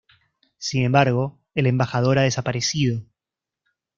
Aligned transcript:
Sin 0.57 0.81
embargo, 0.83 1.37
el 1.53 1.67
embajador 1.67 2.17
ha 2.17 2.23
desaparecido. 2.23 3.03